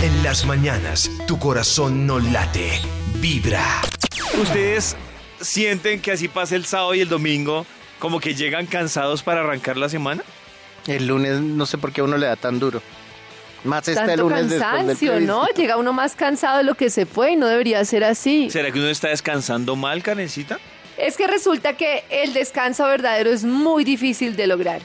[0.00, 2.70] En las mañanas, tu corazón no late,
[3.16, 3.80] vibra.
[4.40, 4.96] ¿Ustedes
[5.40, 7.66] sienten que así pasa el sábado y el domingo,
[7.98, 10.22] como que llegan cansados para arrancar la semana?
[10.86, 12.80] El lunes no sé por qué a uno le da tan duro.
[13.64, 15.48] Más este Tanto lunes después del cansancio, ¿no?
[15.48, 18.50] Llega uno más cansado de lo que se fue y no debería ser así.
[18.50, 20.60] ¿Será que uno está descansando mal, Karencita?
[20.96, 24.80] Es que resulta que el descanso verdadero es muy difícil de lograr.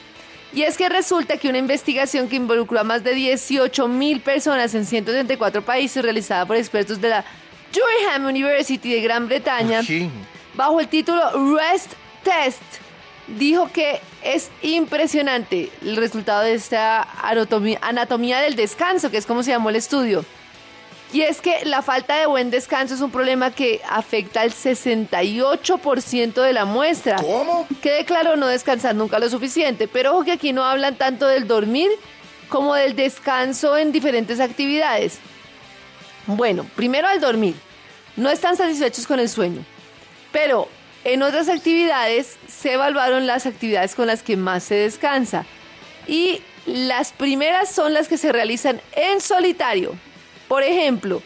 [0.54, 4.74] Y es que resulta que una investigación que involucró a más de 18 mil personas
[4.74, 7.24] en 134 países realizada por expertos de la
[7.72, 10.08] Durham University de Gran Bretaña, Sí.
[10.54, 11.20] bajo el título
[11.56, 12.62] Rest Test,
[13.26, 19.42] dijo que es impresionante el resultado de esta anatomía, anatomía del descanso, que es como
[19.42, 20.24] se llamó el estudio.
[21.12, 26.42] Y es que la falta de buen descanso es un problema que afecta al 68%
[26.42, 27.16] de la muestra.
[27.16, 27.68] ¿Cómo?
[27.82, 31.46] Quede claro, no descansar nunca lo suficiente, pero ojo que aquí no hablan tanto del
[31.46, 31.90] dormir
[32.48, 35.18] como del descanso en diferentes actividades.
[36.26, 37.54] Bueno, primero al dormir.
[38.16, 39.64] No están satisfechos con el sueño,
[40.30, 40.68] pero
[41.02, 45.44] en otras actividades se evaluaron las actividades con las que más se descansa.
[46.06, 49.94] Y las primeras son las que se realizan en solitario.
[50.54, 51.20] Por ejemplo,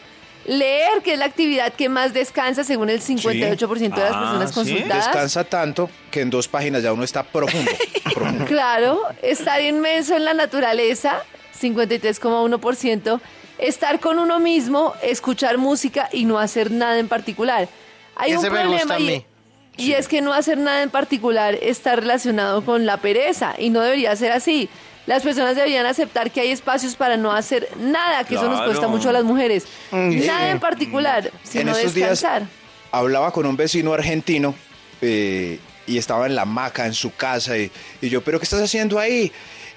[0.47, 4.49] leer, que es la actividad que más descansa según el 58% de las Ah, personas
[4.49, 4.55] ¿sí?
[4.55, 5.05] consultadas.
[5.05, 7.69] Descansa tanto que en dos páginas ya uno está profundo.
[8.15, 8.45] profundo.
[8.45, 11.21] Claro, estar inmenso en la naturaleza,
[11.61, 13.21] 53,1%.
[13.59, 17.67] Estar con uno mismo, escuchar música y no hacer nada en particular.
[18.15, 19.25] Hay Ese un me gusta problema a mí.
[19.77, 23.81] y es que no hacer nada en particular está relacionado con la pereza y no
[23.81, 24.69] debería ser así.
[25.05, 28.87] Las personas deberían aceptar que hay espacios para no hacer nada, que eso nos cuesta
[28.87, 29.65] mucho a las mujeres.
[29.91, 32.43] Mm, Nada en particular, sino estos días descansar.
[32.91, 34.53] hablaba con un vecino argentino
[35.01, 35.59] eh,
[35.89, 38.99] y estaba en la hamaca en su casa y, y yo, pero ¿qué estás haciendo
[38.99, 39.31] ahí?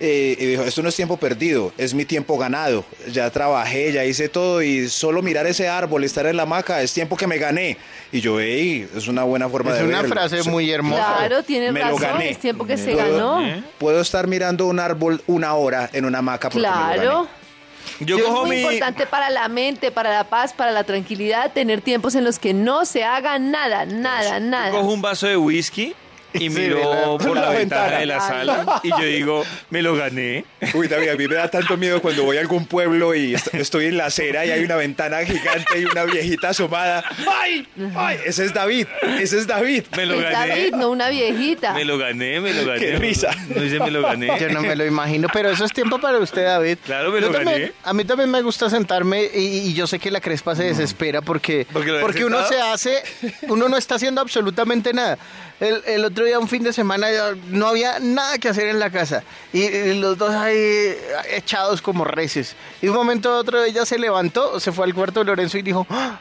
[0.04, 2.84] Eh, y dijo, esto no es tiempo perdido, es mi tiempo ganado.
[3.12, 6.92] Ya trabajé, ya hice todo y solo mirar ese árbol, estar en la hamaca, es
[6.92, 7.76] tiempo que me gané.
[8.10, 10.14] Y yo, hey, es una buena forma Es de una verlo.
[10.14, 11.14] frase O sea, muy hermosa.
[11.18, 12.30] Claro, tiene Me lo razón, gané.
[12.30, 13.36] es tiempo que se ganó.
[13.36, 13.62] gané.
[13.78, 17.14] Puedo estar mirando un árbol una hora en una hamaca porque me lo Claro.
[17.24, 17.42] gané.
[18.00, 18.62] Yo es cojo muy mi...
[18.62, 22.54] importante para la mente, para la paz, para la tranquilidad, tener tiempos en los que
[22.54, 24.70] no se haga nada, nada, Yo nada.
[24.72, 25.94] cojo un vaso de whisky
[26.34, 27.98] y Sí, miro la- por la, la ventana ventana.
[27.98, 30.44] de la sala y yo digo, me lo gané.
[30.74, 33.54] Uy, David, a mí me da tanto miedo cuando voy a algún pueblo y est-
[33.54, 37.04] estoy en la acera y hay una ventana gigante y una viejita asomada.
[37.40, 37.66] ¡Ay!
[37.96, 38.18] ¡Ay!
[38.24, 38.86] Ese es David,
[39.20, 39.84] ese es David.
[39.96, 40.48] Me lo Es gané.
[40.48, 41.72] David, no una viejita.
[41.74, 42.80] Me lo gané, me lo gané.
[42.80, 43.30] Qué risa.
[43.54, 44.28] No dice me lo gané.
[44.40, 46.78] Yo no me lo imagino, pero eso es tiempo para usted, David.
[46.84, 47.72] Claro, me lo Yo también- gané.
[47.84, 51.20] A mí también me gusta sentarme y, y yo sé que la crespa se desespera
[51.20, 53.02] porque, ¿Porque habías uno se hace,
[53.48, 55.18] uno no está haciendo absolutamente nada.
[55.60, 57.08] El, el otro día, un fin de semana,
[57.48, 59.22] no había nada que hacer en la casa.
[59.52, 60.96] Y, los dos ahí
[61.30, 62.56] echados como reces.
[62.80, 65.62] Y un momento a otro ella se levantó, se fue al cuarto de Lorenzo y
[65.62, 65.86] dijo...
[65.90, 66.18] "Ah,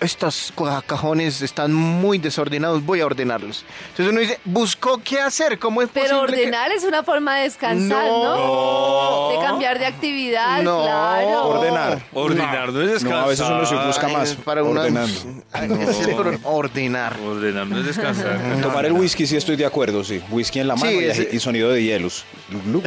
[0.00, 3.64] estos ca- cajones están muy desordenados, voy a ordenarlos.
[3.90, 7.36] Entonces uno dice, buscó qué hacer, ¿cómo es Pero posible que- ordenar es una forma
[7.36, 8.36] de descansar, ¿no?
[8.36, 9.30] No.
[9.40, 10.82] De cambiar de actividad, No.
[10.82, 11.44] claro.
[11.48, 12.02] Ordenar.
[12.12, 13.18] Ordenar no es descansar.
[13.18, 15.20] No, a veces uno se busca más para una- ordenando.
[15.52, 17.16] Pero ordenar.
[17.20, 18.38] Ordenar no es descansar.
[18.62, 20.22] Tomar el whisky sí estoy de acuerdo, sí.
[20.30, 22.24] Whisky en la mano Sí, y, ese- y sonido de hielos.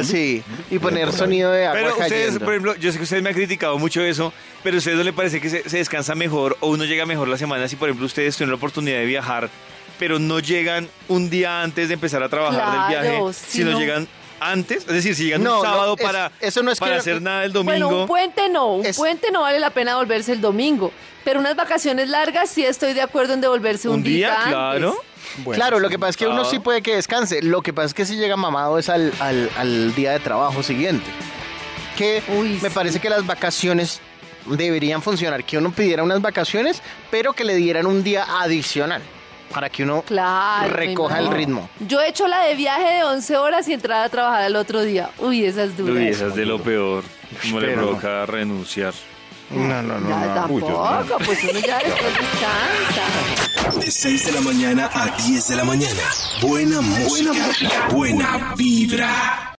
[0.02, 2.40] Sí, y poner sonido de agua Pero ustedes, cayendo.
[2.44, 5.04] por ejemplo, yo sé que ustedes me han criticado mucho eso, pero a ustedes no
[5.04, 7.88] le parece que se, se descansa mejor o uno llega mejor la semana si, por
[7.88, 9.48] ejemplo, ustedes tuvieron la oportunidad de viajar,
[9.98, 12.88] pero no llegan un día antes de empezar a trabajar Claro, del
[13.20, 13.78] viaje, sí, sino no.
[13.78, 14.08] llegan
[14.40, 16.94] antes, es decir, si llegan No, un no, sábado es- para, eso no es para
[16.94, 18.00] que- hacer nada el Bueno, domingo.
[18.02, 20.90] un puente no, un Es- puente no vale la pena volverse el domingo.
[21.24, 24.48] Pero unas vacaciones largas sí estoy de acuerdo en devolverse un, un día, antes.
[24.52, 24.96] claro.
[25.38, 26.48] Bueno, claro, lo que pasa es que uno Ah.
[26.50, 27.40] sí puede que descanse.
[27.42, 30.64] Lo que pasa es que si llega mamado es al, al- al día de trabajo
[30.64, 31.06] siguiente.
[31.96, 32.74] Que Uy, me sí.
[32.74, 34.00] parece que las vacaciones
[34.46, 35.44] deberían funcionar.
[35.44, 39.02] Que uno pidiera unas vacaciones, pero que le dieran un día adicional.
[39.52, 40.72] Para que uno Claro.
[40.72, 41.68] recoja el ritmo.
[41.86, 44.80] Yo he hecho la de viaje de 11 horas y entrar a trabajar al otro
[44.82, 45.10] día.
[45.18, 45.92] Uy, esa es dura.
[45.92, 47.04] Uy, esa es de lo peor.
[47.42, 48.94] Como le provoca renunciar.
[49.50, 50.78] No, no, Ya, Uy, Dios mío.
[50.82, 53.78] tampoco, pues uno ya después descansa.
[53.80, 56.00] De 6 de la mañana a 10 de la mañana.
[56.40, 57.88] Buena música.
[57.90, 59.50] Buena vibra.